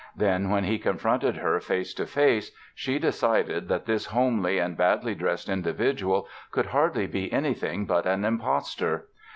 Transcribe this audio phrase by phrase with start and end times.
[0.15, 5.13] Then, when he confronted her face to face, she decided that this homely and badly
[5.13, 9.09] dressed individual, could hardly be anything but an impostor.